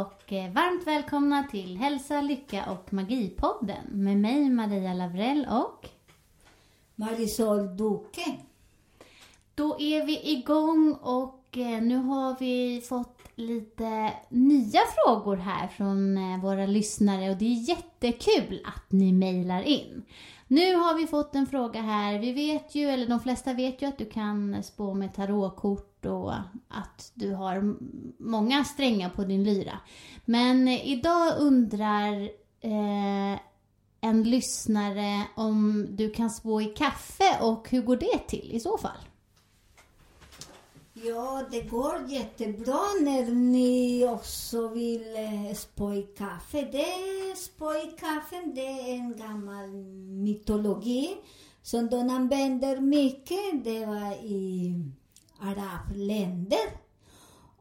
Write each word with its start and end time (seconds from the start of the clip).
Och 0.00 0.32
eh, 0.32 0.52
varmt 0.52 0.86
välkomna 0.86 1.44
till 1.50 1.76
Hälsa, 1.76 2.20
Lycka 2.20 2.64
och 2.70 2.92
Magipodden 2.92 3.84
med 3.92 4.16
mig 4.16 4.50
Maria 4.50 4.94
Lavrell 4.94 5.46
och 5.50 5.88
Marisol 6.94 7.76
Duque. 7.76 8.36
Då 9.54 9.80
är 9.80 10.06
vi 10.06 10.30
igång 10.30 10.92
och 11.02 11.58
eh, 11.58 11.82
nu 11.82 11.96
har 11.96 12.36
vi 12.40 12.82
fått 12.88 13.18
lite 13.34 14.12
nya 14.28 14.80
frågor 14.94 15.36
här 15.36 15.68
från 15.68 16.18
eh, 16.18 16.40
våra 16.40 16.66
lyssnare 16.66 17.30
och 17.30 17.36
det 17.36 17.44
är 17.44 17.68
jättekul 17.68 18.62
att 18.64 18.92
ni 18.92 19.12
mejlar 19.12 19.62
in. 19.62 20.02
Nu 20.46 20.74
har 20.74 20.94
vi 20.94 21.06
fått 21.06 21.34
en 21.34 21.46
fråga 21.46 21.80
här. 21.80 22.18
Vi 22.18 22.32
vet 22.32 22.74
ju, 22.74 22.88
eller 22.88 23.06
de 23.06 23.20
flesta 23.20 23.52
vet 23.52 23.82
ju 23.82 23.86
att 23.86 23.98
du 23.98 24.04
kan 24.04 24.62
spå 24.62 24.94
med 24.94 25.14
tarotkort 25.14 25.87
och 26.06 26.34
att 26.68 27.12
du 27.14 27.34
har 27.34 27.76
många 28.18 28.64
strängar 28.64 29.10
på 29.10 29.24
din 29.24 29.44
lyra. 29.44 29.78
Men 30.24 30.68
idag 30.68 31.34
undrar 31.38 32.22
eh, 32.60 33.40
en 34.00 34.22
lyssnare 34.22 35.22
om 35.34 35.86
du 35.90 36.10
kan 36.10 36.30
spå 36.30 36.60
i 36.60 36.64
kaffe 36.64 37.38
och 37.40 37.70
hur 37.70 37.82
går 37.82 37.96
det 37.96 38.18
till 38.28 38.50
i 38.52 38.60
så 38.60 38.78
fall? 38.78 38.98
Ja, 40.92 41.42
det 41.50 41.60
går 41.60 42.04
jättebra 42.08 42.80
när 43.00 43.34
ni 43.34 44.06
också 44.08 44.68
vill 44.68 45.16
eh, 45.16 45.54
spå 45.54 45.94
i 45.94 46.02
kaffe. 46.02 46.68
Det 46.72 47.36
spå 47.36 47.72
i 47.72 47.96
kaffe, 48.00 48.42
det 48.54 48.60
är 48.60 48.94
en 48.94 49.16
gammal 49.16 49.68
mytologi 50.24 51.16
som 51.62 51.88
de 51.88 52.10
använder 52.10 52.80
mycket. 52.80 53.64
Det 53.64 53.86
var 53.86 54.12
i 54.24 54.74
arabländer. 55.40 56.88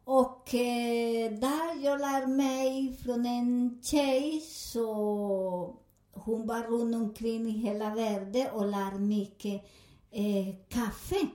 Och 0.03 0.55
eh, 0.55 1.31
där 1.31 1.83
jag 1.83 1.99
lär 1.99 2.27
mig 2.27 2.97
från 3.03 3.25
en 3.25 3.79
tjej 3.83 4.41
så 4.41 5.75
hon 6.11 6.47
var 6.47 6.63
runt 6.63 6.95
omkring 6.95 7.47
i 7.47 7.51
hela 7.51 7.95
världen 7.95 8.47
och 8.53 8.67
lär 8.67 8.99
mycket 8.99 9.65
eh, 10.11 10.55
kaffe. 10.69 11.27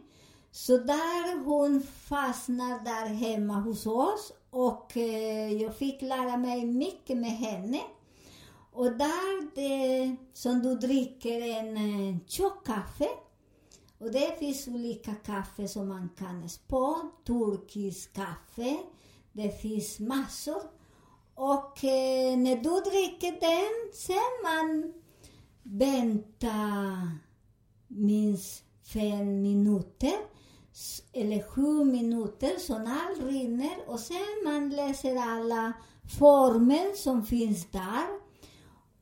Så 0.51 0.79
där 0.79 1.45
hon 1.45 1.83
fastnar 1.83 2.85
där 2.85 3.07
hemma 3.07 3.55
hos 3.55 3.87
oss 3.87 4.33
och 4.51 4.97
eh, 4.97 5.53
jag 5.53 5.77
fick 5.77 6.03
lära 6.03 6.37
mig 6.37 6.67
mycket 6.67 7.17
med 7.17 7.31
henne. 7.31 7.81
Och 8.73 8.93
där 8.93 9.55
det, 9.55 10.17
som 10.33 10.63
du 10.63 10.75
dricker 10.75 11.41
en 11.41 11.77
eh, 11.77 12.17
tjock 12.27 12.67
kaffe 12.67 13.09
och 14.03 14.13
det 14.13 14.39
finns 14.39 14.69
olika 14.69 15.15
kaffe 15.15 15.69
som 15.69 15.89
man 15.89 16.09
kan 16.19 16.49
spå. 16.49 16.97
Turkisk 17.27 18.13
kaffe. 18.13 18.79
Det 19.33 19.63
finns 19.63 20.01
massor. 20.01 20.63
Och 21.35 21.85
eh, 21.85 22.37
när 22.37 22.57
du 22.57 22.91
dricker 22.91 23.41
den, 23.41 23.93
sen 23.93 24.33
man 24.43 24.93
vänta 25.63 26.59
minst 27.89 28.65
fem 28.93 29.43
minuter 29.43 30.19
eller 31.13 31.43
sju 31.43 31.85
minuter 31.85 32.59
så 32.59 32.75
allt 32.75 33.23
rinner 33.23 33.77
och 33.87 34.01
sen 34.01 34.45
man 34.45 34.71
läser 34.71 35.17
alla 35.17 35.73
former 36.19 36.97
som 36.97 37.27
finns 37.27 37.71
där. 37.71 38.22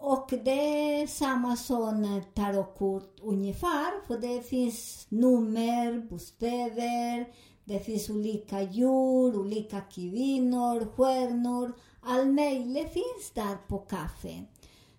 Och 0.03 0.31
det 0.44 1.00
är 1.00 1.06
samma 1.06 1.56
som 1.56 2.22
tarotkort 2.34 3.21
ungefär, 3.22 4.06
för 4.06 4.19
det 4.19 4.43
finns 4.43 5.06
nummer, 5.09 6.09
bokstäver, 6.09 7.27
det 7.65 7.78
finns 7.78 8.10
olika 8.10 8.62
djur, 8.62 9.39
olika 9.39 9.81
kvinnor, 9.81 10.97
stjärnor, 10.97 11.72
allt 12.03 12.34
möjligt 12.34 12.93
finns 12.93 13.31
där 13.34 13.56
på 13.69 13.78
kaffe. 13.78 14.44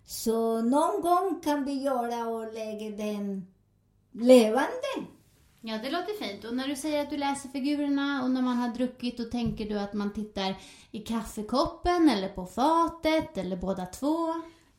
Så 0.05 0.61
någon 0.61 1.01
gång 1.01 1.41
kan 1.43 1.65
vi 1.65 1.83
göra 1.83 2.29
och 2.29 2.53
lägga 2.53 2.89
den 2.97 3.47
levande. 4.11 5.07
Ja, 5.61 5.77
det 5.83 5.89
låter 5.89 6.27
fint. 6.27 6.45
Och 6.45 6.55
när 6.55 6.67
du 6.67 6.75
säger 6.75 7.01
att 7.01 7.09
du 7.09 7.17
läser 7.17 7.49
figurerna 7.49 8.23
och 8.23 8.31
när 8.31 8.41
man 8.41 8.57
har 8.57 8.69
druckit, 8.69 9.17
då 9.17 9.23
tänker 9.23 9.69
du 9.69 9.79
att 9.79 9.93
man 9.93 10.13
tittar 10.13 10.55
i 10.91 10.99
kaffekoppen 10.99 12.09
eller 12.09 12.29
på 12.29 12.45
fatet 12.45 13.37
eller 13.37 13.57
båda 13.57 13.85
två? 13.85 14.33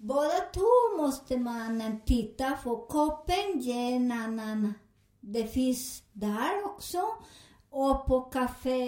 Båda 0.04 0.40
två 0.54 1.02
måste 1.02 1.36
man 1.36 2.00
titta 2.06 2.50
på 2.64 2.76
koppen, 2.76 3.60
ger 3.60 3.96
en 3.96 4.12
annan. 4.12 4.74
Det 5.20 5.46
finns 5.46 6.02
där 6.12 6.64
också. 6.64 6.98
Och 7.70 8.06
på 8.06 8.20
kaffe, 8.20 8.78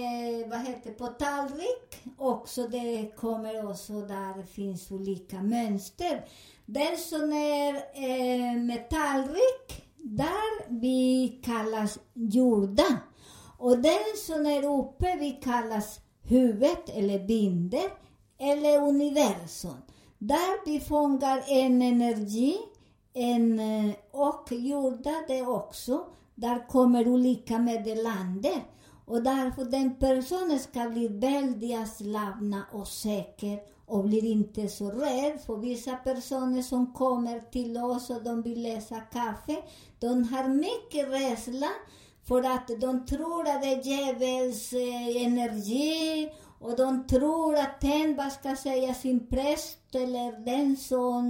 vad 0.51 0.61
heter 0.61 0.93
på 0.93 1.07
tallrik 1.07 2.03
också, 2.19 2.69
det 2.69 3.17
kommer 3.17 3.71
också 3.71 3.93
där 3.93 4.38
det 4.38 4.47
finns 4.47 4.91
olika 4.91 5.43
mönster. 5.43 6.25
Den 6.67 6.99
som 6.99 7.33
är 7.33 7.75
eh, 7.94 8.62
med 8.62 8.91
tallrik, 8.91 9.85
där 9.97 10.81
vi 10.81 11.29
kallas 11.44 11.99
jorda. 12.15 12.99
Och 13.59 13.79
den 13.79 14.17
som 14.27 14.47
är 14.47 14.81
uppe, 14.81 15.17
vi 15.21 15.31
kallas 15.31 16.00
huvudet 16.23 16.88
eller 16.88 17.27
binder 17.27 17.91
eller 18.38 18.83
universum. 18.83 19.84
Där 20.26 20.67
vi 20.67 20.81
fångar 20.81 21.44
en 21.49 21.82
energi 21.82 22.59
en, 23.15 23.61
eh, 23.61 23.94
och 24.11 24.53
jordar 24.53 25.29
det 25.29 25.43
också. 25.43 26.06
Där 26.35 26.69
kommer 26.69 27.09
olika 27.09 27.59
meddelanden. 27.59 28.61
Och 29.06 29.23
därför 29.23 29.65
den 29.65 29.94
personen 29.94 30.59
ska 30.59 30.88
bli 30.88 31.09
väldigt 31.09 31.97
slappna 31.97 32.67
och 32.73 32.88
säker 32.88 33.59
och 33.87 34.05
blir 34.05 34.25
inte 34.25 34.69
så 34.69 34.91
rädd. 34.91 35.41
För 35.47 35.56
vissa 35.56 35.97
personer 35.97 36.62
som 36.62 36.93
kommer 36.93 37.41
till 37.41 37.79
oss 37.79 38.11
och 38.11 38.23
de 38.23 38.43
vill 38.43 38.62
läsa 38.62 39.00
kaffe, 39.00 39.56
de 39.99 40.25
har 40.25 40.49
mycket 40.49 41.09
rädsla 41.09 41.69
för 42.29 42.43
att 42.43 42.69
de 42.81 43.06
tror 43.06 43.49
att 43.49 43.62
det 43.62 43.73
är 43.73 43.87
djävulens 43.87 44.73
eh, 44.73 45.26
energi 45.26 46.31
och 46.64 46.76
de 46.76 47.06
tror 47.06 47.55
att 47.55 47.81
den, 47.81 48.16
vad 48.16 48.32
ska 48.32 48.49
jag 48.49 48.58
säga, 48.58 48.94
sin 48.94 49.26
präst 49.26 49.94
eller 49.94 50.44
den 50.44 50.76
som 50.76 51.25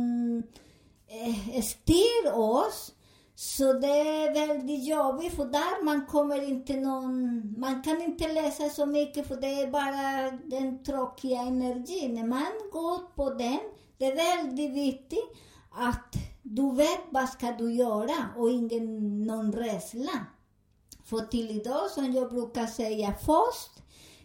eh, 1.07 1.63
styr 1.63 2.33
oss. 2.33 2.93
Så 3.35 3.73
det 3.73 4.01
är 4.01 4.35
väldigt 4.35 4.85
jobbigt 4.85 5.35
för 5.35 5.45
där 5.45 5.85
man 5.85 6.07
kommer 6.07 6.49
inte 6.49 6.77
någon, 6.77 7.55
man 7.61 7.83
kan 7.83 8.03
inte 8.03 8.33
läsa 8.33 8.69
så 8.69 8.87
mycket 8.87 9.29
för 9.29 9.37
det 9.37 9.63
är 9.63 9.71
bara 9.71 10.31
den 10.31 10.85
tråkiga 10.85 11.41
energin. 11.41 12.15
När 12.15 12.27
man 12.27 12.53
går 12.73 13.15
på 13.15 13.31
den, 13.31 13.61
det 13.99 14.07
är 14.07 14.17
väldigt 14.17 14.75
viktigt 14.75 15.31
att 15.71 16.15
du 16.43 16.75
vet 16.75 17.01
vad 17.11 17.29
ska 17.29 17.53
du 17.53 17.73
göra 17.73 18.29
och 18.37 18.51
ingen 18.51 19.27
någon 19.27 19.53
rädsla. 19.53 20.27
För 21.05 21.19
till 21.19 21.51
idag, 21.51 21.91
som 21.91 22.13
jag 22.13 22.31
brukar 22.31 22.67
säga, 22.67 23.15
först 23.27 23.84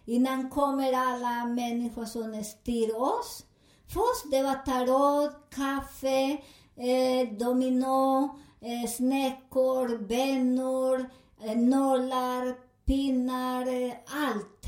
innan 0.09 0.49
kommer 0.49 0.93
alla 0.93 1.45
människor 1.45 2.05
som 2.05 2.43
styr 2.43 2.95
oss. 2.95 3.45
Först 3.87 4.31
det 4.31 4.43
var 4.43 4.55
tarot, 4.55 5.49
kaffe, 5.49 6.37
eh, 6.75 7.37
domino, 7.37 8.29
eh, 8.61 8.89
snäckor, 8.89 9.97
bönor, 9.97 11.09
eh, 11.43 11.57
nollar, 11.57 12.55
pinnar, 12.85 13.83
eh, 13.85 13.93
allt. 14.05 14.65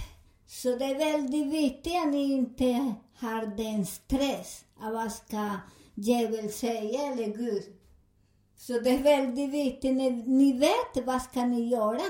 Så 0.48 0.76
det 0.76 0.86
är 0.86 0.96
väldigt 0.96 1.48
viktigt 1.48 1.96
att 1.96 2.12
ni 2.12 2.32
inte 2.32 2.94
har 3.16 3.46
den 3.58 3.86
stress 3.86 4.66
av 4.82 4.94
vad 4.94 5.12
ska 5.12 5.50
djävulen 5.96 6.50
säga 6.50 7.02
eller 7.02 7.24
eh, 7.24 7.34
Gud. 7.34 7.64
Så 8.58 8.80
det 8.80 8.90
är 8.90 9.04
väldigt 9.04 9.50
viktigt, 9.50 9.96
ni, 9.96 10.12
ni 10.12 10.54
vet 10.54 11.06
vad 11.06 11.22
ska 11.22 11.46
ni 11.46 11.68
göra. 11.68 12.02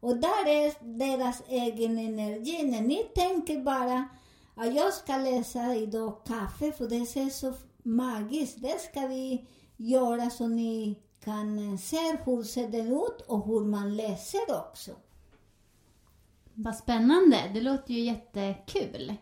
Och 0.00 0.16
där 0.16 0.46
är 0.46 0.96
deras 0.98 1.42
egen 1.48 1.98
energi. 1.98 2.62
När 2.62 2.80
ni 2.80 2.96
tänker 3.14 3.60
bara 3.60 4.08
att 4.54 4.74
jag 4.74 4.92
ska 4.94 5.16
läsa 5.16 5.74
idag 5.74 6.24
kaffe, 6.26 6.72
för 6.72 6.88
det 6.88 7.06
ser 7.06 7.28
så 7.28 7.52
magiskt. 7.82 8.62
Det 8.62 8.80
ska 8.80 9.06
vi 9.06 9.46
göra 9.76 10.30
så 10.30 10.48
ni 10.48 10.96
kan 11.24 11.78
se 11.78 12.16
hur 12.24 12.42
ser 12.42 12.68
det 12.68 12.78
ut 12.78 13.20
och 13.26 13.46
hur 13.46 13.60
man 13.60 13.96
läser 13.96 14.40
också. 14.48 14.90
Vad 16.54 16.76
spännande, 16.76 17.50
det 17.54 17.60
låter 17.60 17.94
ju 17.94 18.00
jättekul. 18.00 19.14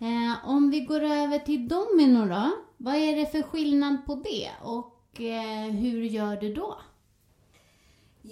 Eh, 0.00 0.48
om 0.48 0.70
vi 0.70 0.80
går 0.80 1.00
över 1.00 1.38
till 1.38 1.68
domino 1.68 2.26
då, 2.26 2.50
vad 2.76 2.94
är 2.94 3.16
det 3.16 3.26
för 3.26 3.42
skillnad 3.42 4.06
på 4.06 4.14
det 4.14 4.50
och 4.62 5.20
eh, 5.20 5.70
hur 5.70 6.02
gör 6.02 6.36
du 6.36 6.54
då? 6.54 6.78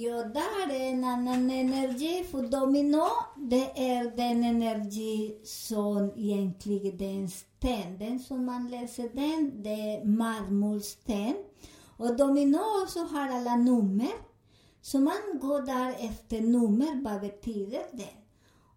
Ja, 0.00 0.24
där 0.24 0.70
är 0.70 0.92
en 0.92 1.04
annan 1.04 1.50
energi. 1.50 2.24
För 2.30 2.42
domino, 2.42 3.06
det 3.36 3.94
är 3.94 4.16
den 4.16 4.44
energi 4.44 5.40
som 5.44 6.12
egentligen 6.16 7.02
är 7.02 7.20
en 7.20 7.28
sten. 7.28 7.98
Den 7.98 8.18
som 8.18 8.44
man 8.44 8.68
läser 8.68 9.08
den, 9.12 9.62
det 9.62 9.70
är 9.70 10.04
marmorsten. 10.04 11.34
Och 11.96 12.16
domino 12.16 12.86
så 12.88 13.04
har 13.04 13.28
alla 13.28 13.56
nummer. 13.56 14.12
Så 14.80 14.98
man 14.98 15.38
går 15.40 15.62
där 15.62 15.96
efter 15.98 16.40
nummer, 16.40 17.02
vad 17.02 17.20
betyder 17.20 17.82
det? 17.92 18.14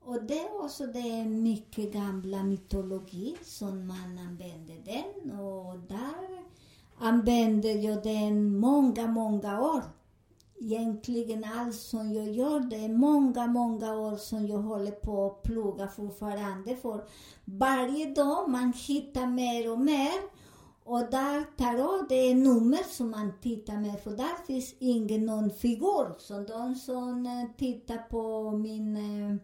Och 0.01 0.23
det 0.23 0.39
är 0.39 0.65
också 0.65 0.87
det 0.87 1.19
är 1.19 1.25
mycket 1.25 1.93
gamla 1.93 2.43
mytologi 2.43 3.37
som 3.43 3.87
man 3.87 4.17
använder 4.27 4.75
den. 4.85 5.39
Och 5.39 5.79
där 5.79 6.43
använder 6.99 7.75
jag 7.75 8.03
den 8.03 8.59
många, 8.59 9.07
många 9.07 9.61
år 9.61 10.00
egentligen 10.61 11.43
allt 11.43 11.75
som 11.75 12.13
jag 12.13 12.29
gör, 12.31 12.59
det 12.59 12.75
är 12.75 12.89
många, 12.89 13.47
många 13.47 13.93
år 13.99 14.15
som 14.15 14.47
jag 14.47 14.57
håller 14.57 14.91
på 14.91 15.25
att 15.25 15.43
plugga 15.43 15.87
fortfarande. 15.87 16.75
För 16.75 17.03
varje 17.45 18.13
dag 18.13 18.49
man 18.49 18.73
hittar 18.87 19.27
mer 19.27 19.71
och 19.71 19.79
mer. 19.79 20.41
Och 20.83 20.99
där 21.11 21.57
tarot, 21.57 22.09
det 22.09 22.15
är 22.15 22.35
nummer 22.35 22.83
som 22.89 23.11
man 23.11 23.33
tittar 23.41 23.77
med, 23.77 23.99
för 23.99 24.11
där 24.11 24.45
finns 24.47 24.75
ingen 24.79 25.25
någon 25.25 25.49
figur. 25.49 26.19
Så 26.19 26.39
de 26.39 26.75
som 26.75 27.25
eh, 27.25 27.57
tittar 27.57 27.97
på 27.97 28.51
min 28.51 28.97
eh, 28.97 29.35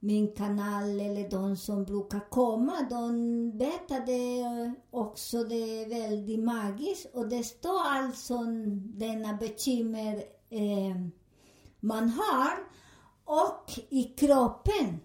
min 0.00 0.34
kanal 0.34 1.00
eller 1.00 1.30
de 1.30 1.56
som 1.56 1.84
brukar 1.84 2.30
komma, 2.30 2.86
de 2.90 3.58
vet 3.58 3.90
att 3.90 4.06
det 4.06 4.72
också 4.90 5.44
det 5.44 5.54
är 5.54 5.88
väldigt 5.88 6.44
magiskt 6.44 7.14
och 7.14 7.28
det 7.28 7.42
står 7.42 7.80
alltså 7.86 8.38
denna 8.74 9.34
bekymmer 9.34 10.16
eh, 10.50 10.96
man 11.80 12.08
har 12.08 12.58
och 13.24 13.72
i 13.88 14.02
kroppen. 14.04 15.00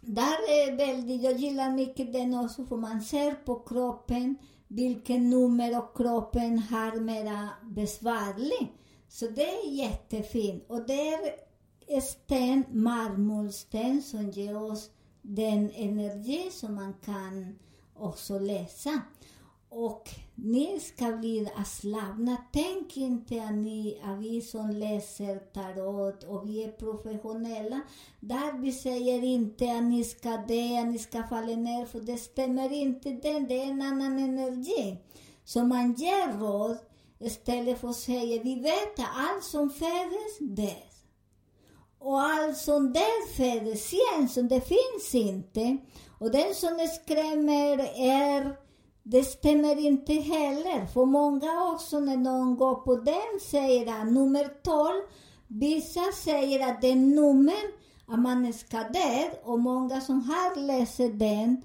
Där 0.00 0.50
är 0.50 0.76
väldigt, 0.76 1.22
jag 1.22 1.36
gillar 1.36 1.70
mycket 1.70 2.12
den 2.12 2.34
också 2.34 2.64
för 2.64 2.76
man 2.76 3.00
ser 3.00 3.34
på 3.34 3.54
kroppen 3.54 4.36
vilken 4.68 5.30
nummer 5.30 5.78
och 5.78 5.96
kroppen 5.96 6.58
har 6.58 7.00
mera 7.00 7.48
besvärlig. 7.62 8.72
Så 9.08 9.26
det 9.26 9.48
är 9.48 9.70
jättefint. 9.70 10.64
Och 10.68 10.86
det 10.86 11.08
är 11.08 11.43
sten, 12.02 12.64
marmorsten 12.70 14.02
som 14.02 14.30
ger 14.30 14.62
oss 14.62 14.90
den 15.22 15.70
energi 15.70 16.50
som 16.50 16.74
man 16.74 16.94
kan 17.04 17.58
också 17.94 18.38
läsa. 18.38 19.00
Och 19.68 20.10
ni 20.34 20.80
ska 20.80 21.12
bli 21.12 21.48
avslappnade. 21.56 22.36
Tänk 22.52 22.96
inte 22.96 23.42
att, 23.42 23.54
ni, 23.54 24.00
att 24.04 24.18
vi 24.18 24.40
som 24.40 24.70
läser 24.70 25.38
tarot 25.38 26.24
och 26.24 26.48
vi 26.48 26.64
är 26.64 26.72
professionella, 26.72 27.80
där 28.20 28.58
vi 28.58 28.72
säger 28.72 29.22
inte 29.22 29.72
att 29.72 29.84
ni 29.84 30.04
ska 30.04 30.30
det, 30.48 30.78
att 30.78 30.88
ni 30.88 30.98
ska 30.98 31.22
falla 31.22 31.56
ner, 31.56 31.86
för 31.86 32.00
det 32.00 32.16
stämmer 32.16 32.72
inte. 32.72 33.10
Det, 33.10 33.38
det 33.38 33.62
är 33.62 33.66
en 33.66 33.82
annan 33.82 34.18
energi. 34.18 34.96
Så 35.44 35.64
man 35.64 35.92
ger 35.92 36.38
råd 36.38 36.76
istället 37.18 37.80
för 37.80 37.88
att 37.88 37.96
säga, 37.96 38.42
vi 38.42 38.60
vet 38.60 38.98
att 38.98 39.16
allt 39.16 39.44
som 39.44 39.70
föds, 39.70 40.38
dör. 40.40 40.93
Och 42.04 42.20
allt 42.20 42.56
som 42.56 42.92
där 42.92 43.28
föder, 43.36 43.94
igen, 43.94 44.48
det 44.48 44.60
finns 44.60 45.14
inte. 45.14 45.76
Och 46.18 46.30
den 46.30 46.54
som 46.54 46.88
skrämmer 47.02 47.78
är, 47.96 48.56
det 49.02 49.24
stämmer 49.24 49.86
inte 49.86 50.12
heller. 50.12 50.86
För 50.86 51.04
många 51.04 51.72
också 51.72 52.00
när 52.00 52.16
någon 52.16 52.56
går 52.56 52.74
på 52.74 52.94
den 52.94 53.40
säger 53.50 54.00
att 54.00 54.12
nummer 54.12 54.48
12, 54.62 55.02
vissa 55.48 56.12
säger 56.24 56.68
att 56.68 56.80
det 56.80 56.90
är 56.90 56.96
nummer 56.96 57.64
att 58.06 58.18
man 58.18 58.52
ska 58.52 58.76
dö 58.76 59.30
och 59.44 59.58
många 59.58 60.00
som 60.00 60.20
har 60.20 60.60
läst 60.60 60.96
den 60.96 61.62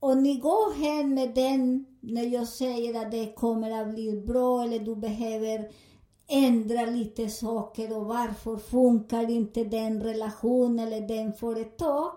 och 0.00 0.16
ni 0.16 0.36
går 0.36 0.74
hem 0.74 1.14
med 1.14 1.34
den 1.34 1.84
när 2.00 2.24
jag 2.24 2.48
säger 2.48 3.00
att 3.00 3.10
det 3.10 3.34
kommer 3.34 3.82
att 3.82 3.94
bli 3.94 4.12
bra 4.26 4.62
eller 4.62 4.78
du 4.78 4.96
behöver 4.96 5.70
ändra 6.28 6.86
lite 6.86 7.28
saker 7.28 7.96
och 7.96 8.06
varför 8.06 8.56
funkar 8.56 9.30
inte 9.30 9.64
den 9.64 10.02
relation 10.02 10.78
eller 10.78 11.00
den 11.00 11.32
företag. 11.32 12.12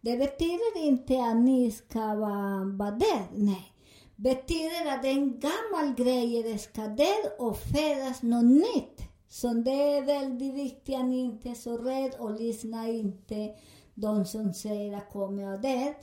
Det 0.00 0.16
betyder 0.16 0.84
inte 0.84 1.22
att 1.22 1.36
ni 1.36 1.70
ska 1.70 2.14
vara, 2.14 2.64
vara 2.64 2.90
där, 2.90 3.26
nej. 3.34 3.72
betyder 4.16 4.94
att 4.94 5.04
en 5.04 5.40
gammal 5.40 5.94
grej 5.96 6.58
ska 6.58 6.82
där 6.82 7.42
och 7.42 7.56
födas 7.58 8.22
något 8.22 8.44
nytt. 8.44 9.02
Så 9.28 9.48
det 9.48 9.96
är 9.96 10.02
väldigt 10.02 10.54
viktigt 10.54 10.96
att 10.96 11.04
ni 11.04 11.18
inte 11.18 11.48
är 11.48 11.54
så 11.54 11.76
rädda 11.76 12.18
och 12.18 12.40
lyssna 12.40 12.88
inte 12.88 13.54
de 13.94 14.24
som 14.24 14.54
säger 14.54 14.96
att 14.96 15.12
kommer 15.12 15.42
jag 15.42 15.62
där. 15.62 15.94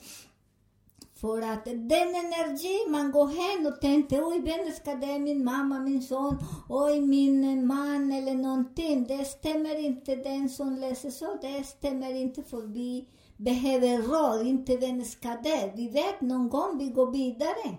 För 1.22 1.42
att 1.42 1.66
den 1.66 2.16
energi, 2.16 2.78
man 2.90 3.12
går 3.12 3.28
hem 3.28 3.68
och 3.68 3.82
tänker 3.82 4.28
oj, 4.28 4.40
vem 4.40 4.72
ska 4.74 4.96
det 4.96 5.20
min 5.20 5.44
mamma, 5.44 5.80
min 5.80 6.02
son, 6.02 6.38
oj, 6.70 7.02
min 7.02 7.68
man 7.68 8.12
eller 8.12 8.34
någonting. 8.34 9.04
Det 9.08 9.26
stämmer 9.26 9.86
inte, 9.86 10.16
den 10.16 10.50
som 10.50 10.76
läser 10.76 11.10
så, 11.10 11.38
det 11.42 11.64
stämmer 11.64 12.14
inte 12.14 12.44
för 12.44 12.62
vi 12.62 13.08
behöver 13.38 13.98
råd, 13.98 14.48
inte 14.48 14.78
vem 14.78 15.04
ska 15.04 15.30
det. 15.30 15.74
Vi 15.76 15.90
vet 15.90 16.22
någon 16.22 16.50
gång 16.50 16.78
vi 16.78 16.90
går 16.90 17.12
vidare. 17.12 17.78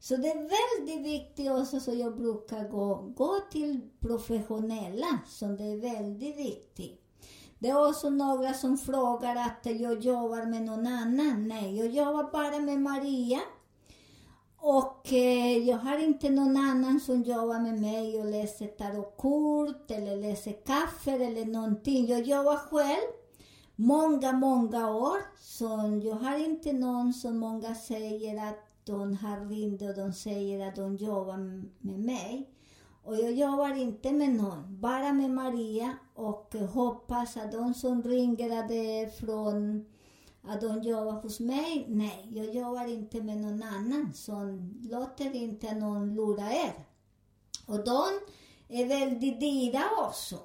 Så 0.00 0.16
det 0.16 0.28
är 0.28 0.34
väldigt 0.34 1.06
viktigt 1.06 1.50
också, 1.50 1.80
så 1.80 1.94
jag 1.94 2.16
brukar 2.16 2.68
gå, 2.68 3.12
gå 3.16 3.34
till 3.52 3.80
professionella, 4.00 5.18
så 5.26 5.46
det 5.46 5.64
är 5.64 5.80
väldigt 5.80 6.36
viktigt. 6.36 7.05
Det 7.66 7.72
var 7.72 7.88
också 7.88 8.10
några 8.10 8.54
som 8.54 8.78
frågade 8.78 9.44
att 9.44 9.66
jag 9.80 10.00
jobbar 10.00 10.46
med 10.46 10.62
någon 10.62 10.86
annan. 10.86 11.48
Nej, 11.48 11.76
jag 11.78 11.88
jobbar 11.88 12.32
bara 12.32 12.58
med 12.60 12.80
Maria. 12.80 13.40
Och 14.58 15.12
eh, 15.12 15.58
jag 15.58 15.76
har 15.76 15.98
inte 15.98 16.30
någon 16.30 16.56
annan 16.56 17.00
som 17.00 17.22
jobbar 17.22 17.60
med 17.60 17.80
mig 17.80 18.20
och 18.20 18.26
läser 18.26 18.66
tarotkort 18.66 19.90
eller 19.90 20.16
läser 20.16 20.52
kaffe 20.52 21.10
eller 21.10 21.44
någonting. 21.44 22.06
Jag 22.06 22.22
jobbar 22.22 22.56
själv 22.56 23.10
många, 23.76 24.32
många 24.32 24.90
år. 24.90 25.18
Så 25.40 26.00
jag 26.04 26.16
har 26.16 26.44
inte 26.44 26.72
någon 26.72 27.12
som 27.12 27.38
många 27.38 27.74
säger 27.74 28.48
att 28.48 28.84
de 28.84 29.16
har 29.16 29.48
ringt 29.48 29.82
och 29.82 29.94
de 29.94 30.12
säger 30.12 30.68
att 30.68 30.76
de 30.76 30.96
jobbar 30.96 31.36
med 31.80 31.98
mig. 31.98 32.55
Och 33.06 33.16
jag 33.16 33.32
jobbar 33.32 33.76
inte 33.76 34.12
med 34.12 34.30
någon, 34.30 34.80
bara 34.80 35.12
med 35.12 35.30
Maria 35.30 35.92
och 36.14 36.54
hoppas 36.54 37.36
att 37.36 37.52
de 37.52 37.74
som 37.74 38.02
ringer 38.02 38.60
att 38.60 38.68
det 38.68 39.00
är 39.00 39.06
från 39.06 39.86
att 40.42 40.60
de 40.60 40.82
jobbar 40.82 41.12
hos 41.12 41.40
mig. 41.40 41.86
Nej, 41.88 42.28
jag 42.34 42.54
jobbar 42.54 42.86
inte 42.86 43.22
med 43.22 43.36
någon 43.36 43.62
annan, 43.62 44.12
så 44.14 44.32
låter 44.90 45.36
inte 45.36 45.74
någon 45.74 46.14
lura 46.14 46.52
er. 46.52 46.86
Och 47.66 47.84
de 47.84 48.04
är 48.68 48.86
väldigt 48.86 49.40
dyra 49.40 49.82
också. 50.08 50.38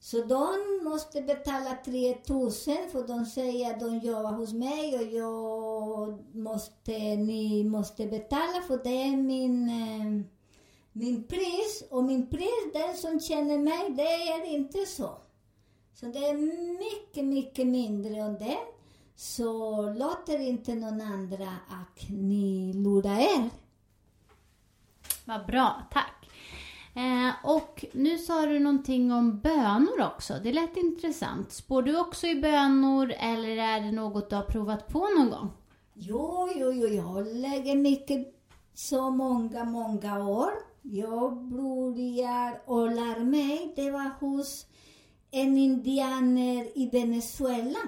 Så 0.00 0.22
de 0.22 0.50
måste 0.84 1.22
betala 1.22 1.78
3000 1.84 2.76
för 2.92 3.08
de 3.08 3.26
säger 3.26 3.74
att 3.74 3.80
de 3.80 3.98
jobbar 3.98 4.32
hos 4.32 4.52
mig 4.52 4.98
och 4.98 5.12
jag 5.12 6.34
måste, 6.34 6.92
ni 7.16 7.64
måste 7.64 8.06
betala 8.06 8.62
för 8.66 8.80
det 8.84 9.02
är 9.02 9.16
min, 9.16 9.68
eh, 9.68 10.35
min 10.96 11.24
pris. 11.24 11.84
Och 11.90 12.04
min 12.04 12.26
pris, 12.26 12.72
den 12.72 12.96
som 12.96 13.20
känner 13.20 13.58
mig, 13.58 13.90
det 13.90 14.02
är 14.02 14.54
inte 14.54 14.86
så. 14.86 15.10
Så 15.94 16.06
det 16.06 16.18
är 16.18 16.34
mycket, 16.78 17.24
mycket 17.24 17.66
mindre 17.66 18.16
än 18.16 18.38
det. 18.38 18.58
Så 19.16 19.82
låter 19.92 20.38
inte 20.38 20.74
någon 20.74 21.00
andra 21.00 21.48
att 21.68 22.08
ni 22.08 22.72
lurar 22.72 23.20
er. 23.20 23.50
Vad 25.24 25.46
bra, 25.46 25.82
tack. 25.90 26.30
Eh, 26.94 27.50
och 27.50 27.84
nu 27.92 28.18
sa 28.18 28.46
du 28.46 28.58
någonting 28.58 29.12
om 29.12 29.40
bönor 29.40 30.00
också. 30.00 30.34
Det 30.42 30.52
lät 30.52 30.76
intressant. 30.76 31.52
Spår 31.52 31.82
du 31.82 32.00
också 32.00 32.26
i 32.26 32.34
bönor 32.34 33.12
eller 33.18 33.56
är 33.56 33.80
det 33.80 33.92
något 33.92 34.30
du 34.30 34.36
har 34.36 34.42
provat 34.42 34.88
på 34.88 34.98
någon 34.98 35.30
gång? 35.30 35.50
Jo, 35.94 36.48
jo, 36.56 36.72
jo, 36.72 36.86
jag 36.86 37.26
lägger 37.26 37.76
mycket 37.76 38.34
så 38.74 39.10
många, 39.10 39.64
många 39.64 40.28
år. 40.28 40.50
Jag 40.88 41.44
börjar 41.44 42.62
och 42.66 42.90
lär 42.90 43.24
mig. 43.24 43.72
Det 43.76 43.90
var 43.90 44.10
hos 44.20 44.66
en 45.30 45.58
indianer 45.58 46.78
i 46.78 46.90
Venezuela. 46.92 47.78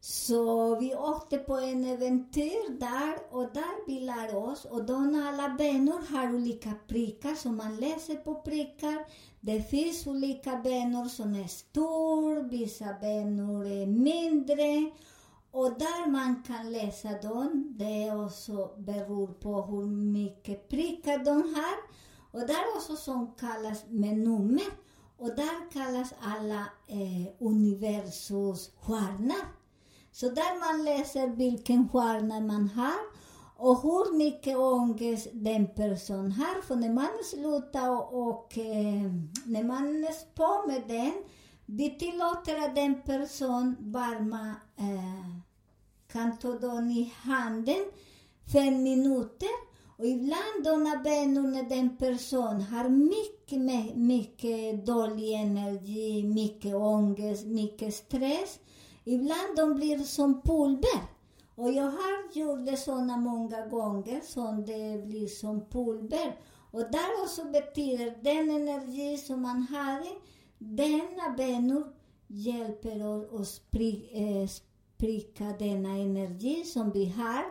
Så 0.00 0.74
vi 0.80 0.94
åkte 0.94 1.38
på 1.38 1.56
en 1.56 1.84
äventyr 1.84 2.78
där 2.80 3.18
och 3.30 3.52
där 3.52 3.86
vi 3.86 4.00
lär 4.00 4.36
oss 4.36 4.64
och 4.64 4.84
de 4.84 5.24
alla 5.28 5.48
bönor 5.48 6.16
har 6.16 6.34
olika 6.34 6.72
prickar 6.88 7.34
som 7.34 7.56
man 7.56 7.76
läser 7.76 8.14
på 8.14 8.34
prickar. 8.34 9.06
Det 9.40 9.62
finns 9.62 10.06
olika 10.06 10.56
bönor 10.56 11.08
som 11.08 11.34
är 11.34 11.48
stor, 11.48 12.48
vissa 12.48 12.96
bönor 13.00 13.66
är 13.66 13.86
mindre 13.86 14.90
och 15.50 15.78
där 15.78 16.10
man 16.10 16.42
kan 16.42 16.72
läsa 16.72 17.08
dem, 17.08 17.74
det 17.78 18.12
också 18.12 18.70
beror 18.76 19.26
på 19.26 19.62
hur 19.62 19.86
mycket 19.86 20.68
prickar 20.68 21.18
de 21.18 21.54
har. 21.54 22.07
Och 22.30 22.40
där 22.40 22.76
också 22.76 22.96
som 22.96 23.34
kallas 23.40 23.84
med 23.88 24.18
nummer. 24.18 24.66
Och 25.16 25.28
där 25.36 25.70
kallas 25.72 26.12
alla 26.20 26.66
eh, 26.86 27.32
universums 27.38 28.70
stjärnor. 28.80 29.46
Så 30.12 30.28
där 30.28 30.60
man 30.60 30.84
läser 30.84 31.28
vilken 31.28 31.88
stjärna 31.88 32.40
man 32.40 32.68
har 32.68 33.00
och 33.56 33.82
hur 33.82 34.18
mycket 34.18 34.56
ångest 34.56 35.28
den 35.32 35.66
personen 35.66 36.32
har. 36.32 36.62
För 36.62 36.76
när 36.76 36.92
man 36.92 37.08
slutar 37.24 37.90
och, 37.90 38.28
och 38.28 38.58
eh, 38.58 39.12
när 39.44 39.64
man 39.64 40.04
är 40.04 40.34
på 40.34 40.68
med 40.68 40.82
den, 40.88 41.12
vi 41.66 41.98
tillåter 41.98 42.58
att 42.64 42.74
den 42.74 43.02
personen 43.02 43.76
varma 43.80 44.54
eh, 44.76 45.38
kan 46.12 46.38
ta 46.38 46.48
den 46.48 46.90
i 46.90 47.12
handen 47.16 47.84
fem 48.52 48.82
minuter. 48.82 49.67
Och 49.98 50.06
ibland 50.06 50.64
de 50.64 51.00
Benno, 51.04 51.40
när 51.40 51.62
den 51.62 51.96
personen 51.96 52.62
har 52.62 52.88
mycket, 52.88 53.96
mycket 53.96 54.86
dålig 54.86 55.32
energi, 55.32 56.24
mycket 56.24 56.74
ångest, 56.74 57.46
mycket 57.46 57.94
stress, 57.94 58.58
Ibland 59.10 59.56
de 59.56 59.74
blir 59.74 59.98
som 59.98 60.42
pulver. 60.42 61.02
Och 61.54 61.72
jag 61.72 61.90
har 61.90 62.32
gjort 62.32 62.66
det 62.66 62.76
såna 62.76 63.16
många 63.16 63.66
gånger 63.66 64.20
som 64.20 64.64
det 64.64 65.06
blir 65.06 65.26
som 65.26 65.60
pulver. 65.70 66.36
Och 66.70 66.80
där 66.80 67.22
också 67.22 67.44
betyder 67.44 68.18
den 68.22 68.50
energi 68.50 69.16
som 69.16 69.42
man 69.42 69.62
har, 69.62 70.06
denna 70.58 71.36
Benno 71.36 71.84
hjälper 72.26 73.06
oss 73.34 73.60
att 73.70 73.80
eh, 74.12 74.48
spricka 74.48 75.44
denna 75.58 75.88
energi 75.88 76.64
som 76.64 76.90
vi 76.90 77.06
har. 77.06 77.44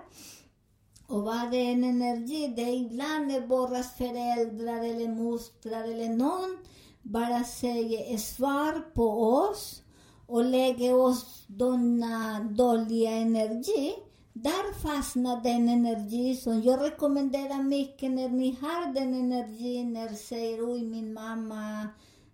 Och 1.08 1.24
vad 1.24 1.54
är 1.54 1.72
en 1.72 1.84
energi? 1.84 2.54
Det 2.56 2.62
är 2.62 2.76
ibland 2.76 3.32
är 3.32 3.48
våra 3.48 3.84
föräldrar 3.84 4.84
eller 4.84 5.08
mostrar 5.08 5.84
eller 5.84 6.10
någon. 6.10 6.58
Bara 7.02 7.44
säger 7.44 8.18
svar 8.18 8.94
på 8.94 9.10
oss 9.24 9.82
och 10.28 10.46
lägger 10.46 10.96
oss 10.96 11.44
denna 11.48 12.40
dåliga 12.40 13.12
energi, 13.12 13.94
där 14.34 14.74
fastnar 14.82 15.44
den 15.44 15.70
energi 15.70 16.36
som 16.36 16.62
jag 16.62 16.82
rekommenderar 16.82 17.64
mycket 17.64 18.12
när 18.12 18.30
ni 18.30 18.58
har 18.62 18.94
den 18.94 19.14
energin, 19.14 19.94
när 19.94 20.10
säger 20.10 20.72
oj 20.74 20.84
min 20.84 21.14
mamma 21.14 21.88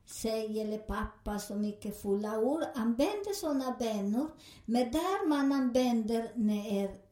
säger 0.06 0.66
eller 0.66 0.78
pappa 0.78 1.40
så 1.40 1.56
mycket 1.56 2.02
fulla 2.02 2.40
ord, 2.40 2.64
Använd 2.76 3.36
sådana 3.36 3.76
vänner, 3.80 4.28
Men 4.66 4.92
där 4.92 5.28
man 5.28 5.52
använder 5.52 6.32
när 6.36 7.03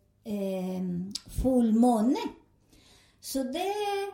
fullmåne, 1.42 2.20
så 3.24 3.44
det, 3.44 3.74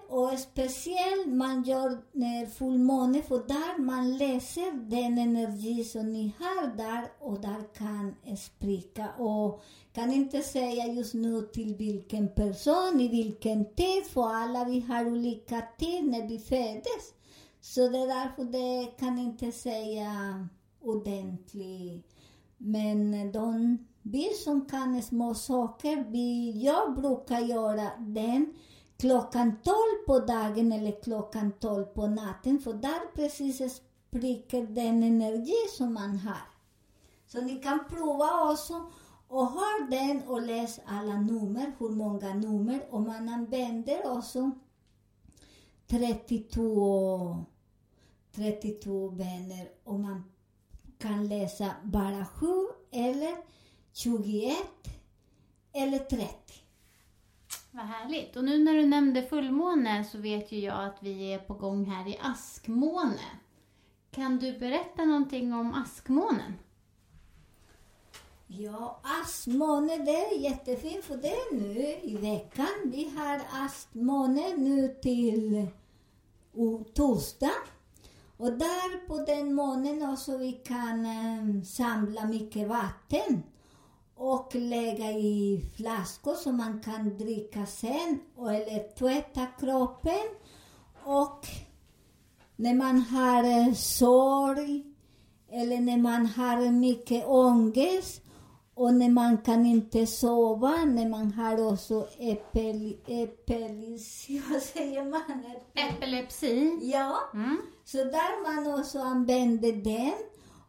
och 0.09 0.39
speciellt 0.39 1.27
man 1.27 1.63
gör 1.63 1.91
eh, 1.91 1.97
när 2.11 2.45
fullmåne, 2.45 3.21
för 3.21 3.37
där 3.47 3.81
man 3.81 4.17
läser 4.17 4.89
den 4.89 5.17
energi 5.17 5.83
som 5.83 6.13
ni 6.13 6.33
har 6.39 6.77
där 6.77 7.07
och 7.19 7.41
där 7.41 7.73
kan 7.73 8.15
spricka. 8.37 9.09
Och 9.17 9.63
kan 9.93 10.13
inte 10.13 10.41
säga 10.41 10.87
just 10.87 11.13
nu 11.13 11.41
till 11.41 11.75
vilken 11.75 12.27
person, 12.27 13.01
i 13.01 13.07
vilken 13.07 13.65
tid, 13.65 14.05
för 14.05 14.33
alla 14.33 14.65
vi 14.65 14.79
har 14.79 15.05
olika 15.05 15.61
tid 15.79 16.03
när 16.03 16.27
vi 16.27 16.39
föddes. 16.39 17.13
Så 17.61 17.89
det 17.89 17.97
är 17.97 18.07
därför 18.07 18.43
det 18.43 18.85
kan 18.99 19.19
inte 19.19 19.51
säga 19.51 20.47
ordentligt. 20.81 22.15
Men 22.57 23.31
de, 23.31 23.77
vi 24.11 24.33
som 24.43 24.65
kan 24.65 25.01
små 25.01 25.33
saker, 25.33 26.05
vi, 26.09 26.51
jag 26.65 26.95
brukar 26.95 27.39
göra 27.39 27.91
den 27.99 28.53
klockan 28.97 29.57
12 29.63 29.75
på 30.07 30.19
dagen 30.19 30.71
eller 30.71 31.03
klockan 31.03 31.51
12 31.59 31.85
på 31.85 32.07
natten, 32.07 32.59
för 32.59 32.73
där 32.73 33.15
precis 33.15 33.75
spricker 33.75 34.63
den 34.67 35.03
energi 35.03 35.67
som 35.77 35.93
man 35.93 36.17
har. 36.17 36.47
Så 37.27 37.41
ni 37.41 37.55
kan 37.55 37.79
prova 37.89 38.51
också 38.51 38.91
och 39.27 39.45
ha 39.45 39.87
den 39.89 40.21
och 40.27 40.41
läs 40.41 40.79
alla 40.85 41.21
nummer, 41.21 41.71
hur 41.79 41.89
många 41.89 42.33
nummer, 42.33 42.87
och 42.89 43.01
man 43.01 43.29
använder 43.29 44.17
också 44.17 44.51
32, 45.87 47.45
32 48.35 49.09
vänner 49.09 49.69
och 49.83 49.99
man 49.99 50.23
kan 50.97 51.27
läsa 51.27 51.71
bara 51.83 52.25
sju 52.25 52.67
eller 52.91 53.37
21 53.97 54.55
eller 55.73 55.99
30. 55.99 56.27
Vad 57.71 57.85
härligt. 57.85 58.35
Och 58.35 58.43
nu 58.43 58.63
när 58.63 58.73
du 58.73 58.85
nämnde 58.85 59.23
fullmåne 59.23 60.03
så 60.03 60.17
vet 60.17 60.51
ju 60.51 60.59
jag 60.59 60.85
att 60.85 60.97
vi 60.99 61.33
är 61.33 61.39
på 61.39 61.53
gång 61.53 61.85
här 61.85 62.07
i 62.07 62.19
askmåne. 62.21 63.39
Kan 64.11 64.37
du 64.37 64.59
berätta 64.59 65.05
någonting 65.05 65.53
om 65.53 65.73
askmånen? 65.73 66.53
Ja, 68.47 69.01
askmåne 69.23 69.97
det 69.97 70.25
är 70.25 70.39
jättefint 70.39 71.05
för 71.05 71.17
det 71.17 71.31
är 71.31 71.55
nu 71.55 71.99
i 72.01 72.17
veckan. 72.17 72.67
Vi 72.83 73.13
har 73.17 73.41
askmåne 73.65 74.57
nu 74.57 74.95
till 75.01 75.67
torsdag. 76.93 77.51
Och 78.37 78.51
där 78.51 79.07
på 79.07 79.17
den 79.17 79.53
månen 79.53 80.09
också 80.09 80.37
vi 80.37 80.51
kan 80.51 81.05
um, 81.05 81.65
samla 81.65 82.25
mycket 82.25 82.67
vatten 82.67 83.43
och 84.17 84.55
lägga 84.55 85.11
i 85.11 85.65
flaskor 85.75 86.33
som 86.33 86.57
man 86.57 86.79
kan 86.79 87.17
dricka 87.17 87.65
sen 87.65 88.19
eller 88.37 88.95
tvätta 88.95 89.45
kroppen. 89.59 90.25
Och 91.03 91.47
när 92.55 92.73
man 92.73 93.01
har 93.01 93.43
eh, 93.43 93.73
sorg 93.73 94.83
eller 95.51 95.79
när 95.79 95.97
man 95.97 96.25
har 96.25 96.71
mycket 96.71 97.27
ångest 97.27 98.21
och 98.73 98.93
när 98.93 99.09
man 99.09 99.37
kan 99.37 99.65
inte 99.65 100.07
sova, 100.07 100.85
när 100.85 101.09
man 101.09 101.31
har 101.31 101.73
också 101.73 102.07
epil, 102.17 102.97
epilepsi, 103.07 104.41
vad 104.51 104.61
säger 104.61 105.05
man? 105.05 105.43
Epilepsi? 105.73 106.79
Ja, 106.81 107.17
mm. 107.33 107.57
så 107.83 107.97
där 107.97 108.43
man 108.43 108.79
också 108.79 108.99
använder 108.99 109.71
den 109.71 110.13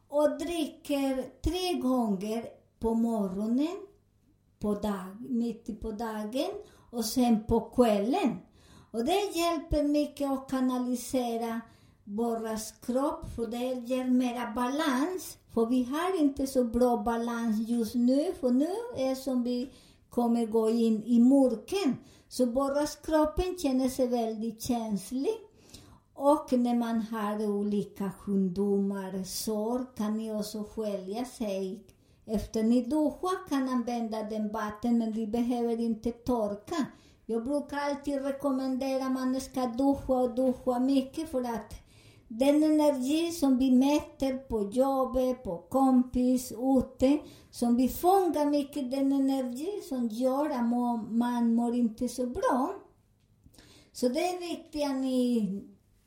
och 0.09 0.39
dricker 0.39 1.25
tre 1.43 1.73
gånger 1.73 2.58
på 2.81 2.95
morgonen, 2.95 3.77
på 4.59 4.75
dag, 4.75 5.17
mitt 5.29 5.81
på 5.81 5.91
dagen 5.91 6.51
och 6.91 7.05
sen 7.05 7.45
på 7.45 7.61
kvällen. 7.61 8.39
Och 8.91 9.05
det 9.05 9.39
hjälper 9.39 9.83
mycket 9.83 10.31
att 10.31 10.51
kanalisera 10.51 11.61
Borras 12.05 12.75
kropp, 12.87 13.31
för 13.37 13.47
det 13.47 13.87
ger 13.87 14.05
mera 14.05 14.53
balans. 14.55 15.39
För 15.55 15.67
vi 15.67 15.83
har 15.83 16.21
inte 16.21 16.47
så 16.47 16.65
bra 16.65 16.97
balans 16.97 17.69
just 17.69 17.95
nu, 17.95 18.33
för 18.41 18.51
nu 18.51 18.75
är 18.97 19.15
som 19.15 19.43
vi 19.43 19.73
kommer 20.11 20.47
gå 20.47 20.71
in 20.71 21.03
i 21.05 21.21
mörken. 21.21 21.97
Så 22.29 22.47
Borras 22.47 22.97
kroppen 22.97 23.59
känner 23.59 23.89
sig 23.89 24.07
väldigt 24.07 24.63
känslig. 24.63 25.35
Och 26.15 26.53
när 26.53 26.75
man 26.75 27.03
har 27.03 27.47
olika 27.47 28.11
sjukdomar, 28.19 29.25
sår, 29.25 29.97
kan 29.97 30.17
ni 30.17 30.33
också 30.33 30.65
skölja 30.65 31.25
sig. 31.25 31.85
Efter 32.31 32.63
ni 32.63 32.83
duschar 32.83 33.49
kan 33.49 33.69
använda 33.69 34.23
den 34.23 34.53
vatten, 34.53 34.99
men 34.99 35.13
vi 35.13 35.27
behöver 35.27 35.81
inte 35.81 36.13
torka. 36.13 36.87
Jag 37.27 37.45
brukar 37.45 37.79
alltid 37.79 38.23
rekommendera 38.25 39.05
att 39.05 39.13
man 39.13 39.41
ska 39.41 39.67
duscha 39.67 40.13
och 40.13 40.35
duscha 40.35 40.79
mycket 40.79 41.31
för 41.31 41.45
att 41.45 41.75
den 42.29 42.63
energi 42.63 43.33
som 43.33 43.59
vi 43.59 43.71
mäter 43.71 44.39
på 44.39 44.71
jobbet, 44.71 45.43
på 45.45 45.59
kompis, 45.59 46.53
ute, 46.53 47.19
som 47.51 47.77
vi 47.77 47.89
fångar 47.89 48.51
mycket 48.51 48.91
den 48.91 49.13
energi 49.13 49.81
som 49.89 50.09
gör 50.09 50.51
att 50.51 50.69
man 51.11 51.55
mår 51.55 51.75
inte 51.75 52.09
så 52.09 52.27
bra. 52.27 52.75
Så 53.93 54.09
det 54.09 54.21
är 54.21 54.41
viktigt 54.41 54.85
att 54.85 54.97
ni 54.97 55.39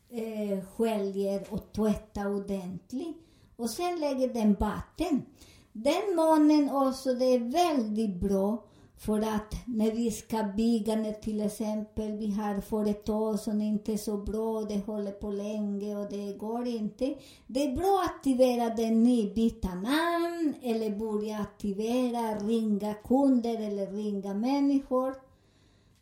eh, 0.09 0.65
sköljer 0.65 1.53
och 1.53 1.73
tvättar 1.73 2.35
ordentligt. 2.35 3.17
Och 3.55 3.69
sen 3.69 3.99
lägger 3.99 4.33
den 4.33 4.53
vatten. 4.53 5.25
Den 5.73 6.15
månen 6.15 6.69
också, 6.69 7.13
det 7.13 7.25
är 7.25 7.39
väldigt 7.39 8.19
bra 8.19 8.63
för 8.97 9.19
att 9.19 9.55
när 9.65 9.91
vi 9.91 10.11
ska 10.11 10.43
bygga, 10.43 10.95
när 10.95 11.13
till 11.13 11.41
exempel 11.41 12.11
vi 12.11 12.31
har 12.31 12.61
företag 12.61 13.39
som 13.39 13.61
inte 13.61 13.93
är 13.93 13.97
så 13.97 14.17
bra, 14.17 14.61
det 14.61 14.85
håller 14.85 15.11
på 15.11 15.29
länge 15.29 15.95
och 15.95 16.09
det 16.09 16.33
går 16.37 16.67
inte. 16.67 17.15
Det 17.47 17.63
är 17.63 17.75
bra 17.75 18.01
att 18.03 18.15
aktivera 18.15 18.69
den 18.69 19.03
ny, 19.03 19.33
byta 19.33 19.75
namn 19.75 20.53
eller 20.61 20.89
börja 20.89 21.37
aktivera, 21.37 22.35
ringa 22.35 22.93
kunder 22.93 23.67
eller 23.67 23.91
ringa 23.91 24.33
människor. 24.33 25.15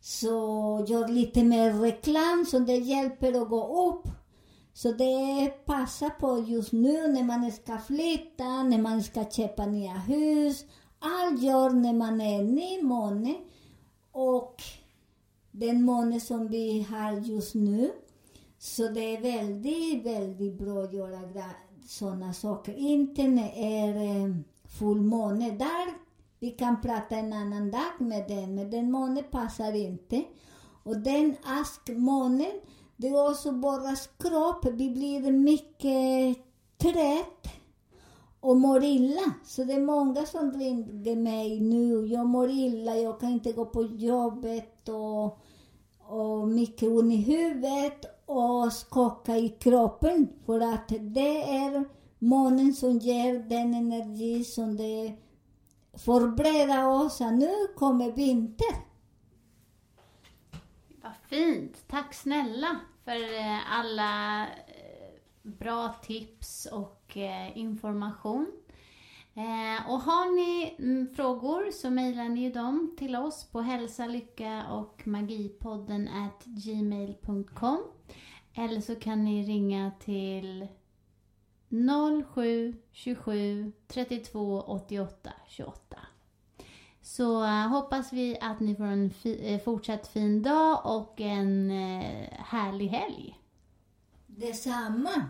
Så 0.01 0.27
gör 0.87 1.07
lite 1.07 1.43
mer 1.43 1.73
reklam 1.73 2.45
så 2.45 2.59
det 2.59 2.77
hjälper 2.77 3.41
att 3.41 3.49
gå 3.49 3.89
upp. 3.89 4.18
Så 4.81 4.91
det 4.91 5.51
passar 5.65 6.09
på 6.09 6.45
just 6.47 6.71
nu 6.71 7.07
när 7.07 7.23
man 7.23 7.51
ska 7.51 7.77
flytta, 7.77 8.63
när 8.63 8.77
man 8.77 9.03
ska 9.03 9.25
köpa 9.25 9.65
nya 9.65 9.93
hus. 9.93 10.65
Allt 10.99 11.41
gör 11.41 11.69
när 11.69 11.93
man 11.93 12.21
är 12.21 12.43
ny 12.43 12.81
måne 12.81 13.35
och 14.11 14.55
den 15.51 15.83
måne 15.83 16.19
som 16.19 16.47
vi 16.47 16.81
har 16.89 17.11
just 17.11 17.55
nu. 17.55 17.91
Så 18.57 18.87
det 18.87 19.15
är 19.15 19.21
väldigt, 19.21 20.05
väldigt 20.05 20.57
bra 20.57 20.83
att 20.83 20.93
göra 20.93 21.43
sådana 21.85 22.33
saker. 22.33 22.73
Inte 22.73 23.27
när 23.27 23.43
det 23.43 23.79
är 23.79 24.25
eh, 24.25 24.35
fullmåne. 24.79 25.51
Där 25.51 25.93
vi 26.39 26.49
kan 26.49 26.81
prata 26.81 27.15
en 27.15 27.33
annan 27.33 27.71
dag 27.71 27.91
med 27.99 28.27
den, 28.27 28.55
men 28.55 28.71
den 28.71 28.91
månen 28.91 29.23
passar 29.31 29.75
inte. 29.75 30.23
Och 30.83 30.97
den 30.97 31.35
askmånen, 31.43 32.51
det 33.01 33.09
var 33.09 33.29
också 33.29 33.51
bara 33.51 33.95
skrap, 33.95 34.65
Vi 34.65 34.89
blir 34.89 35.31
mycket 35.31 36.37
trött 36.77 37.47
och 38.39 38.57
mår 38.57 38.83
illa. 38.83 39.33
Så 39.45 39.63
det 39.63 39.73
är 39.73 39.79
många 39.79 40.25
som 40.25 40.51
ringer 40.51 41.15
mig 41.15 41.59
nu. 41.59 42.05
Jag 42.05 42.25
mår 42.27 42.49
illa, 42.49 42.95
jag 42.95 43.19
kan 43.19 43.29
inte 43.29 43.51
gå 43.51 43.65
på 43.65 43.83
jobbet 43.83 44.89
och, 44.89 45.39
och 45.99 46.47
mycket 46.47 46.89
ont 46.89 47.13
i 47.13 47.15
huvudet 47.15 48.05
och 48.25 48.73
skaka 48.73 49.37
i 49.37 49.49
kroppen. 49.49 50.27
För 50.45 50.59
att 50.59 50.87
det 50.99 51.43
är 51.43 51.85
månen 52.19 52.73
som 52.73 52.97
ger 52.97 53.39
den 53.39 53.73
energi 53.73 54.43
som 54.43 54.77
det 54.77 55.13
förbereda 55.93 56.87
oss 56.87 57.21
att 57.21 57.33
nu 57.33 57.53
kommer 57.75 58.11
vinter. 58.11 58.75
Vad 61.03 61.13
fint! 61.29 61.87
Tack 61.87 62.13
snälla 62.13 62.79
för 63.09 63.39
eh, 63.39 63.79
alla 63.79 64.41
eh, 64.47 65.13
bra 65.41 65.95
tips 66.03 66.65
och 66.71 67.17
eh, 67.17 67.57
information. 67.57 68.51
Och 69.87 69.99
har 69.99 70.35
ni 70.35 70.75
mm, 70.79 71.15
frågor 71.15 71.71
så 71.71 71.89
mejlar 71.89 72.29
ni 72.29 72.49
dem 72.49 72.95
till 72.97 73.15
oss 73.15 73.51
på 73.51 73.61
hälsa, 73.61 74.05
lycka 74.05 74.65
och 74.69 75.07
magipodden 75.07 76.07
at 76.07 76.43
gmail.com 76.45 77.83
Eller 78.53 78.81
så 78.81 78.95
kan 78.95 79.23
ni 79.23 79.43
ringa 79.43 79.91
till 79.99 80.67
07 82.33 82.75
27 82.91 83.71
32 83.87 84.61
88 84.61 85.31
28. 85.47 85.97
Så 87.01 87.41
uh, 87.41 87.67
hoppas 87.67 88.13
vi 88.13 88.37
att 88.41 88.59
ni 88.59 88.75
får 88.75 88.83
en 88.83 89.09
fi, 89.09 89.53
eh, 89.53 89.61
fortsatt 89.61 90.07
fin 90.07 90.41
dag 90.41 90.81
och 90.83 91.21
en 91.21 91.71
uh, 91.71 92.27
härlig 92.31 92.87
helg. 92.87 93.39
Detsamma. 94.27 95.29